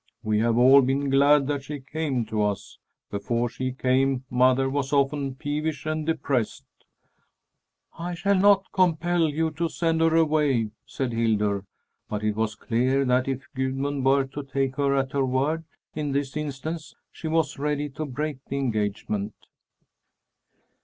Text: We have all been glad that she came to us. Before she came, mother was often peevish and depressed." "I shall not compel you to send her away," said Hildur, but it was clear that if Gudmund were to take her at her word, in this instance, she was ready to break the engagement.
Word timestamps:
We 0.23 0.39
have 0.39 0.57
all 0.57 0.81
been 0.81 1.11
glad 1.11 1.45
that 1.45 1.61
she 1.61 1.79
came 1.79 2.25
to 2.25 2.41
us. 2.41 2.79
Before 3.11 3.47
she 3.49 3.71
came, 3.71 4.23
mother 4.31 4.67
was 4.67 4.91
often 4.91 5.35
peevish 5.35 5.85
and 5.85 6.07
depressed." 6.07 6.65
"I 7.99 8.15
shall 8.15 8.33
not 8.39 8.71
compel 8.71 9.29
you 9.29 9.51
to 9.51 9.69
send 9.69 10.01
her 10.01 10.15
away," 10.15 10.71
said 10.87 11.11
Hildur, 11.13 11.65
but 12.09 12.23
it 12.23 12.35
was 12.35 12.55
clear 12.55 13.05
that 13.05 13.27
if 13.27 13.47
Gudmund 13.55 14.03
were 14.03 14.25
to 14.25 14.41
take 14.41 14.77
her 14.77 14.95
at 14.95 15.11
her 15.11 15.23
word, 15.23 15.65
in 15.93 16.13
this 16.13 16.35
instance, 16.35 16.95
she 17.11 17.27
was 17.27 17.59
ready 17.59 17.87
to 17.89 18.03
break 18.07 18.43
the 18.49 18.57
engagement. 18.57 19.35